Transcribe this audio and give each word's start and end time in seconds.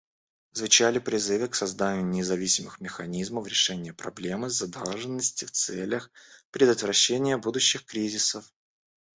Звучали 0.53 0.97
призывы 0.97 1.47
к 1.47 1.53
созданию 1.53 2.03
независимых 2.07 2.79
механизмов 2.81 3.45
решения 3.47 3.93
проблемы 3.93 4.49
задолженности 4.49 5.45
в 5.45 5.51
целях 5.51 6.09
предотвращения 6.49 7.37
будущих 7.37 7.85
кризисов. 7.85 8.51